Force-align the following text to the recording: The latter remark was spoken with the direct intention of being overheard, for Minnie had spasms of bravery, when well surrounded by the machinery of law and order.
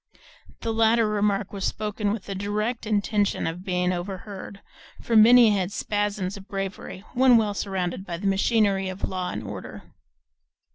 The 0.61 0.73
latter 0.73 1.07
remark 1.07 1.53
was 1.53 1.63
spoken 1.63 2.11
with 2.11 2.25
the 2.25 2.33
direct 2.33 2.87
intention 2.87 3.45
of 3.45 3.63
being 3.63 3.93
overheard, 3.93 4.59
for 4.99 5.15
Minnie 5.15 5.51
had 5.51 5.71
spasms 5.71 6.35
of 6.35 6.47
bravery, 6.47 7.03
when 7.13 7.37
well 7.37 7.53
surrounded 7.53 8.03
by 8.03 8.17
the 8.17 8.25
machinery 8.25 8.89
of 8.89 9.07
law 9.07 9.29
and 9.29 9.43
order. 9.43 9.83